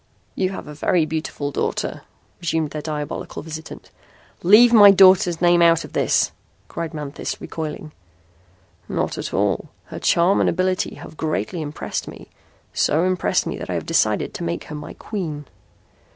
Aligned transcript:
"You 0.33 0.49
have 0.49 0.65
a 0.67 0.73
very 0.73 1.05
beautiful 1.05 1.51
daughter," 1.51 2.01
resumed 2.39 2.71
their 2.71 2.81
diabolical 2.81 3.43
visitant. 3.43 3.91
"Leave 4.41 4.73
my 4.73 4.89
daughter's 4.89 5.39
name 5.41 5.61
out 5.61 5.83
of 5.83 5.93
this," 5.93 6.31
cried 6.67 6.91
Manthis, 6.95 7.39
recoiling. 7.39 7.91
"Not 8.89 9.19
at 9.19 9.31
all. 9.31 9.69
Her 9.93 9.99
charm 9.99 10.39
and 10.41 10.49
ability 10.49 10.95
have 10.95 11.17
greatly 11.17 11.61
impressed 11.61 12.07
me 12.07 12.29
so 12.73 13.03
impressed 13.03 13.45
me 13.45 13.59
that 13.59 13.69
I 13.69 13.75
have 13.75 13.85
decided 13.85 14.33
to 14.33 14.43
make 14.43 14.63
her 14.63 14.75
my 14.75 14.95
queen." 14.95 15.45